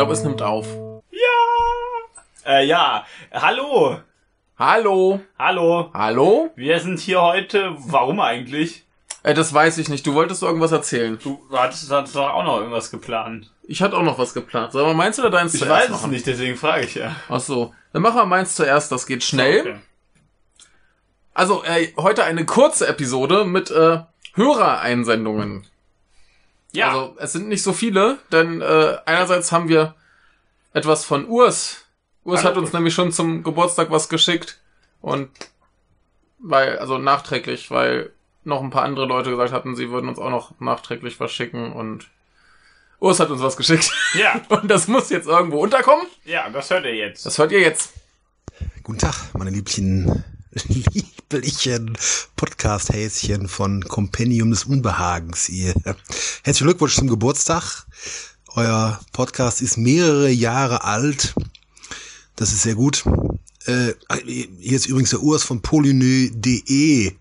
glaube, 0.00 0.14
es 0.14 0.24
nimmt 0.24 0.40
auf. 0.40 0.66
Ja. 1.10 2.50
Äh, 2.50 2.64
ja. 2.64 3.04
Hallo. 3.34 4.00
Hallo. 4.58 5.20
Hallo. 5.38 5.90
Hallo? 5.92 6.50
Wir 6.56 6.80
sind 6.80 7.00
hier 7.00 7.20
heute. 7.20 7.74
Warum 7.76 8.18
eigentlich? 8.20 8.86
Äh, 9.24 9.34
das 9.34 9.52
weiß 9.52 9.76
ich 9.76 9.90
nicht. 9.90 10.06
Du 10.06 10.14
wolltest 10.14 10.42
irgendwas 10.42 10.72
erzählen. 10.72 11.18
Du 11.22 11.38
hattest, 11.52 11.90
hattest 11.90 12.16
doch 12.16 12.30
auch 12.30 12.44
noch 12.44 12.60
irgendwas 12.60 12.90
geplant. 12.90 13.52
Ich 13.64 13.82
hatte 13.82 13.94
auch 13.98 14.02
noch 14.02 14.18
was 14.18 14.32
geplant. 14.32 14.72
Sollen 14.72 14.86
wir 14.86 14.94
meins 14.94 15.18
oder 15.18 15.28
deins 15.28 15.52
Ich 15.52 15.60
zuerst 15.60 15.76
weiß 15.78 15.90
es 15.90 16.00
machen? 16.00 16.12
nicht, 16.12 16.26
deswegen 16.26 16.56
frage 16.56 16.86
ich 16.86 16.94
ja. 16.94 17.14
Ach 17.28 17.40
so. 17.40 17.74
Dann 17.92 18.00
machen 18.00 18.16
wir 18.16 18.24
meins 18.24 18.54
zuerst. 18.54 18.90
Das 18.90 19.06
geht 19.06 19.22
schnell. 19.22 19.60
Okay. 19.60 19.76
Also, 21.34 21.62
äh, 21.64 21.92
heute 21.98 22.24
eine 22.24 22.46
kurze 22.46 22.86
Episode 22.86 23.44
mit 23.44 23.70
äh, 23.70 23.98
Hörereinsendungen. 24.32 25.66
Ja. 26.72 26.88
Also, 26.88 27.16
es 27.18 27.32
sind 27.32 27.48
nicht 27.48 27.62
so 27.62 27.72
viele, 27.72 28.18
denn 28.32 28.60
äh, 28.60 28.98
einerseits 29.06 29.52
haben 29.52 29.68
wir 29.68 29.94
etwas 30.72 31.04
von 31.04 31.26
Urs. 31.26 31.84
Urs 32.24 32.40
Hallo, 32.40 32.50
hat 32.50 32.56
uns 32.58 32.68
Urs. 32.68 32.72
nämlich 32.74 32.94
schon 32.94 33.12
zum 33.12 33.42
Geburtstag 33.42 33.90
was 33.90 34.08
geschickt. 34.08 34.60
Und 35.00 35.30
weil, 36.38 36.78
also 36.78 36.98
nachträglich, 36.98 37.70
weil 37.70 38.12
noch 38.44 38.62
ein 38.62 38.70
paar 38.70 38.84
andere 38.84 39.06
Leute 39.06 39.30
gesagt 39.30 39.52
hatten, 39.52 39.76
sie 39.76 39.90
würden 39.90 40.08
uns 40.08 40.18
auch 40.18 40.30
noch 40.30 40.58
nachträglich 40.60 41.20
was 41.20 41.32
schicken 41.32 41.72
und 41.72 42.08
Urs 43.00 43.18
hat 43.18 43.30
uns 43.30 43.42
was 43.42 43.56
geschickt. 43.56 43.90
ja. 44.14 44.40
Und 44.48 44.70
das 44.70 44.86
muss 44.86 45.08
jetzt 45.08 45.26
irgendwo 45.26 45.60
unterkommen. 45.62 46.06
Ja, 46.26 46.50
das 46.50 46.68
hört 46.68 46.84
ihr 46.84 46.94
jetzt. 46.94 47.24
Das 47.24 47.38
hört 47.38 47.50
ihr 47.50 47.60
jetzt. 47.60 47.94
Guten 48.82 48.98
Tag, 48.98 49.14
meine 49.32 49.50
lieblichen, 49.50 50.22
lieblichen 50.52 51.96
Podcast-Häschen 52.36 53.48
von 53.48 53.84
Compendium 53.84 54.50
des 54.50 54.64
Unbehagens. 54.64 55.48
Ihr. 55.48 55.74
Herzlichen 56.42 56.66
Glückwunsch 56.66 56.96
zum 56.96 57.08
Geburtstag. 57.08 57.86
Euer 58.54 59.00
Podcast 59.12 59.62
ist 59.62 59.76
mehrere 59.76 60.28
Jahre 60.30 60.82
alt. 60.82 61.34
Das 62.34 62.52
ist 62.52 62.62
sehr 62.62 62.74
gut. 62.74 63.04
Äh, 63.66 63.92
hier 64.24 64.76
ist 64.76 64.86
übrigens 64.86 65.10
der 65.10 65.22
Urs 65.22 65.44
von 65.44 65.62
polynö.de, 65.62 67.12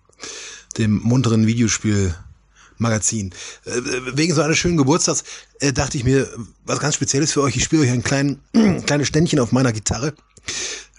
dem 0.77 0.99
munteren 0.99 1.45
Videospiel-Magazin. 1.45 3.31
Äh, 3.66 3.71
wegen 4.16 4.33
so 4.33 4.41
eines 4.41 4.58
schönen 4.58 4.77
Geburtstags 4.77 5.23
äh, 5.59 5.71
dachte 5.71 5.97
ich 5.97 6.03
mir, 6.03 6.27
was 6.66 6.80
ganz 6.80 6.95
Spezielles 6.95 7.33
für 7.33 7.43
euch. 7.43 7.55
Ich 7.55 7.64
spiele 7.64 7.83
euch 7.83 7.91
ein 7.91 8.03
klein, 8.03 8.39
kleines 8.86 9.08
Ständchen 9.08 9.39
auf 9.39 9.52
meiner 9.52 9.71
Gitarre. 9.71 10.16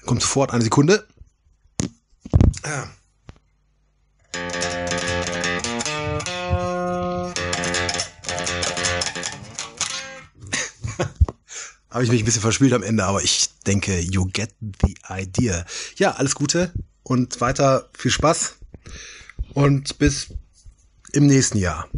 Kommt 0.06 0.22
sofort, 0.22 0.52
eine 0.52 0.62
Sekunde. 0.62 1.06
Ah. 2.62 2.88
Habe 11.90 12.04
ich 12.04 12.10
mich 12.10 12.22
ein 12.22 12.24
bisschen 12.24 12.42
verspielt 12.42 12.72
am 12.72 12.82
Ende, 12.82 13.04
aber 13.04 13.22
ich 13.22 13.48
denke, 13.66 13.98
you 13.98 14.26
get 14.26 14.54
the 14.60 14.94
idea. 15.08 15.64
Ja, 15.96 16.12
alles 16.12 16.34
Gute 16.34 16.72
und 17.02 17.40
weiter 17.40 17.90
viel 17.96 18.10
Spaß 18.10 18.58
und 19.54 19.98
bis 19.98 20.32
im 21.12 21.26
nächsten 21.26 21.58
Jahr. 21.58 21.88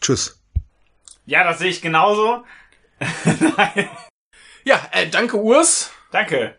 Tschüss. 0.00 0.40
Ja, 1.26 1.44
das 1.44 1.58
sehe 1.58 1.70
ich 1.70 1.82
genauso. 1.82 2.44
Nein. 3.56 3.88
Ja, 4.64 4.88
äh, 4.92 5.08
danke 5.08 5.38
Urs. 5.38 5.90
Danke. 6.12 6.56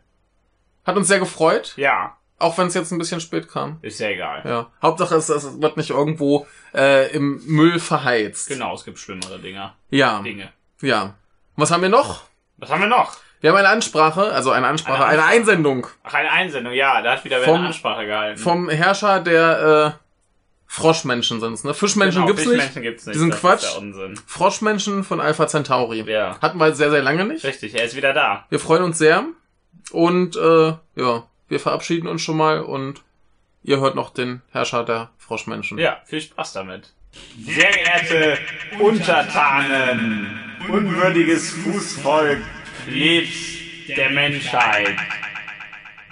Hat 0.85 0.95
uns 0.97 1.07
sehr 1.07 1.19
gefreut. 1.19 1.73
Ja. 1.77 2.17
Auch 2.39 2.57
wenn 2.57 2.67
es 2.67 2.73
jetzt 2.73 2.91
ein 2.91 2.97
bisschen 2.97 3.21
spät 3.21 3.47
kam. 3.49 3.77
Ist 3.83 3.99
ja 3.99 4.09
egal. 4.09 4.41
Ja. 4.45 4.71
Hauptsache 4.81 5.15
es, 5.15 5.29
es 5.29 5.61
wird 5.61 5.77
nicht 5.77 5.91
irgendwo 5.91 6.47
äh, 6.73 7.11
im 7.11 7.39
Müll 7.45 7.79
verheizt. 7.79 8.47
Genau, 8.47 8.73
es 8.73 8.83
gibt 8.83 8.97
schlimmere 8.97 9.37
Dinger. 9.39 9.75
Ja. 9.91 10.21
Dinge. 10.21 10.51
Ja. 10.81 11.13
Was 11.55 11.69
haben 11.69 11.83
wir 11.83 11.89
noch? 11.89 12.23
Was 12.57 12.71
haben 12.71 12.81
wir 12.81 12.87
noch? 12.87 13.15
Wir 13.41 13.51
haben 13.51 13.57
eine 13.57 13.69
Ansprache, 13.69 14.31
also 14.31 14.51
eine 14.51 14.67
Ansprache, 14.67 15.03
Eine 15.03 15.05
eine, 15.05 15.17
Ansprache. 15.23 15.35
Einsendung 15.39 15.87
Ach, 16.03 16.13
eine 16.13 16.31
Einsendung, 16.31 16.73
ja, 16.73 17.01
da 17.01 17.13
hat 17.13 17.25
wieder 17.25 17.37
wer 17.39 17.45
Vom- 17.45 17.57
eine 17.57 17.67
Ansprache 17.67 18.05
gehalten. 18.05 18.39
vom 18.39 18.69
Herrscher 18.69 19.19
der 19.19 19.95
äh, 19.97 20.05
Froschmenschen 20.67 21.39
sind's, 21.41 21.63
ne? 21.63 21.73
Fischmenschen 21.73 22.21
Genau, 22.21 22.27
gibt's 22.27 22.43
Fischmenschen 22.43 22.81
nicht. 22.81 22.89
gibt's 22.89 23.05
nicht. 23.07 23.15
Die 23.15 23.19
sind 23.19 23.33
das 23.33 23.39
Quatsch. 23.41 23.63
Ist. 23.63 24.23
Froschmenschen 24.27 25.03
von 25.03 25.19
Alpha 25.19 25.47
Centauri. 25.47 26.01
Ja. 26.09 26.37
Hatten 26.41 26.59
wir 26.59 26.73
sehr, 26.73 26.91
sehr 26.91 27.01
lange 27.01 27.25
nicht. 27.25 27.43
Richtig, 27.43 27.73
er 27.75 27.83
ist 27.85 27.95
wieder 27.95 28.13
da. 28.13 28.45
Wir 28.49 28.59
freuen 28.59 28.83
uns 28.83 28.97
sehr. 28.97 29.25
Und 29.91 30.35
äh, 30.35 30.73
ja, 30.95 31.27
wir 31.47 31.59
verabschieden 31.59 32.07
uns 32.07 32.21
schon 32.21 32.37
mal 32.37 32.61
und 32.61 33.01
ihr 33.63 33.79
hört 33.79 33.95
noch 33.95 34.11
den 34.11 34.41
Herrscher 34.51 34.83
der 34.83 35.09
Froschmenschen. 35.17 35.77
Ja, 35.77 36.01
viel 36.05 36.21
Spaß 36.21 36.53
damit. 36.53 36.93
Sehr 37.43 37.71
geehrte 37.71 38.37
Untertanen, 38.79 40.39
unwürdiges 40.69 41.51
Fußvolk, 41.51 42.41
Plebs 42.85 43.59
der 43.89 44.11
Menschheit. 44.11 44.95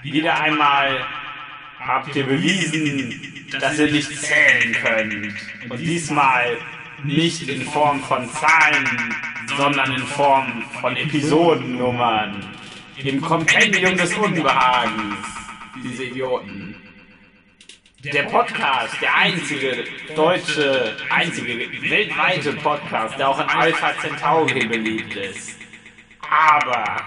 Wieder 0.03 0.39
einmal 0.41 1.05
habt 1.79 2.15
ihr 2.15 2.25
bewiesen, 2.25 3.47
dass 3.59 3.79
ihr 3.79 3.91
nicht 3.91 4.17
zählen 4.17 4.73
könnt. 4.73 5.33
Und 5.69 5.79
diesmal 5.79 6.57
nicht 7.03 7.47
in 7.47 7.61
Form 7.61 8.01
von 8.01 8.29
Zahlen, 8.29 9.15
sondern 9.57 9.93
in 9.93 10.03
Form 10.03 10.63
von 10.81 10.95
Episodennummern. 10.95 12.45
Im 13.03 13.21
Kompendium 13.21 13.95
des 13.95 14.13
Unbehagens. 14.15 15.25
Diese 15.83 16.03
Idioten. 16.03 16.75
Der 18.03 18.23
Podcast, 18.23 18.95
der 19.01 19.15
einzige 19.15 19.85
deutsche, 20.15 20.97
einzige 21.09 21.59
weltweite 21.81 22.53
Podcast, 22.53 23.17
der 23.17 23.29
auch 23.29 23.39
in 23.39 23.47
Alpha 23.47 23.93
Centauri 24.01 24.65
beliebt 24.67 25.15
ist. 25.15 25.55
Aber 26.29 26.97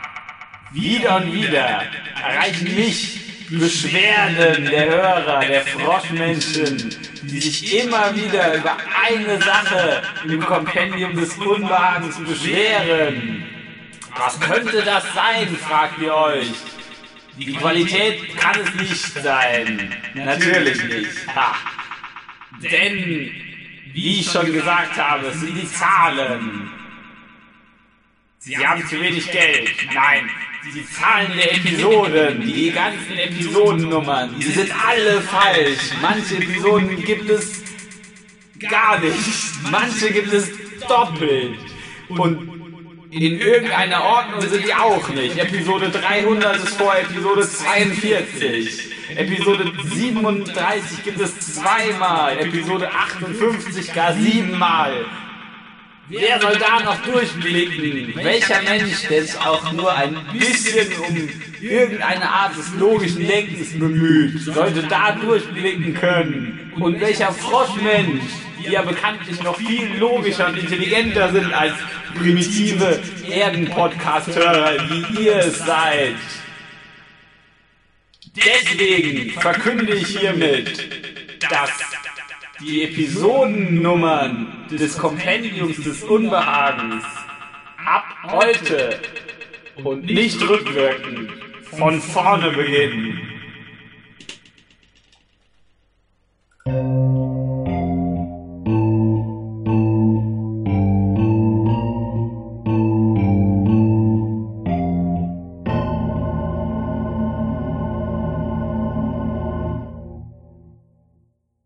wieder 0.72 1.16
und 1.16 1.32
wieder 1.32 1.82
erreichen 2.22 2.74
mich 2.74 3.20
Beschwerden 3.50 4.64
der 4.64 4.86
Hörer, 4.86 5.40
der 5.44 5.60
Froschmenschen, 5.62 6.96
die 7.22 7.40
sich 7.40 7.84
immer 7.84 8.14
wieder 8.14 8.54
über 8.54 8.76
eine 9.06 9.38
Sache 9.42 10.02
im 10.26 10.40
Kompendium 10.40 11.14
des 11.14 11.36
Unbehagens 11.36 12.18
beschweren. 12.18 13.44
Was 14.16 14.38
könnte 14.40 14.82
das 14.82 15.04
sein, 15.14 15.56
fragt 15.56 16.00
ihr 16.00 16.14
euch. 16.14 16.52
Die 17.38 17.52
Qualität 17.54 18.36
kann 18.36 18.60
es 18.60 18.74
nicht 18.74 19.22
sein. 19.22 19.94
Natürlich 20.14 20.82
nicht. 20.84 21.34
Ha. 21.34 21.56
Denn, 22.62 23.30
wie 23.92 24.20
ich 24.20 24.30
schon 24.30 24.52
gesagt 24.52 24.96
habe, 24.96 25.28
es 25.28 25.40
sind 25.40 25.54
die 25.54 25.66
Zahlen. 25.66 26.70
Sie 28.38 28.58
haben 28.58 28.86
zu 28.86 29.00
wenig 29.00 29.30
Geld. 29.30 29.70
Nein, 29.94 30.28
die 30.74 30.86
Zahlen 30.86 31.32
der 31.36 31.54
Episoden, 31.54 32.40
die 32.40 32.70
ganzen 32.70 33.18
Episodennummern, 33.18 34.38
die 34.38 34.44
sind 34.44 34.70
alle 34.84 35.20
falsch. 35.22 35.92
Manche 36.02 36.36
Episoden 36.36 37.02
gibt 37.02 37.30
es 37.30 37.62
gar 38.68 39.00
nicht. 39.00 39.16
Manche 39.70 40.12
gibt 40.12 40.32
es 40.32 40.50
doppelt. 40.86 41.58
Und 42.08 42.61
in 43.20 43.38
irgendeiner 43.38 44.02
Ordnung 44.02 44.40
sind 44.40 44.64
die 44.64 44.74
auch 44.74 45.06
nicht. 45.10 45.36
Episode 45.36 45.90
300 45.90 46.56
ist 46.56 46.76
vor 46.78 46.96
Episode 46.96 47.46
42. 47.46 48.90
Episode 49.16 49.70
37 49.84 51.04
gibt 51.04 51.20
es 51.20 51.38
zweimal. 51.38 52.38
Episode 52.38 52.90
58 52.90 53.92
gar 53.92 54.14
siebenmal. 54.14 55.04
Wer 56.08 56.40
soll 56.40 56.58
da 56.58 56.80
noch 56.80 57.00
durchblicken? 57.02 58.14
Welcher 58.16 58.60
Mensch, 58.62 59.06
der 59.08 59.22
sich 59.22 59.38
auch 59.38 59.72
nur 59.72 59.94
ein 59.94 60.16
bisschen 60.32 60.92
um 60.98 61.28
irgendeine 61.60 62.28
Art 62.28 62.56
des 62.56 62.74
logischen 62.74 63.26
Denkens 63.26 63.78
bemüht, 63.78 64.40
sollte 64.40 64.82
da 64.82 65.12
durchblicken 65.12 65.94
können? 65.94 66.72
Und 66.78 67.00
welcher 67.00 67.32
Froschmensch, 67.32 68.22
die 68.58 68.72
ja 68.72 68.82
bekanntlich 68.82 69.40
noch 69.42 69.56
viel 69.56 69.96
logischer 69.98 70.48
und 70.48 70.58
intelligenter 70.58 71.30
sind 71.30 71.52
als 71.54 71.74
primitive 72.16 73.00
Erden-Podcast-Hörer, 73.28 74.90
wie 74.90 75.24
ihr 75.24 75.36
es 75.36 75.58
seid? 75.58 76.16
Deswegen 78.34 79.30
verkünde 79.40 79.94
ich 79.94 80.18
hiermit, 80.18 80.78
dass 81.48 81.70
die 82.60 82.84
Episodennummern 82.84 84.66
des 84.70 84.96
Kompendiums 84.96 85.82
des 85.82 86.02
Unbehagens 86.02 87.04
ab 87.84 88.04
heute 88.30 89.00
und 89.82 90.04
nicht 90.04 90.40
rückwirkend 90.48 91.30
von 91.64 92.00
vorne 92.00 92.50
beginnen. 92.50 93.31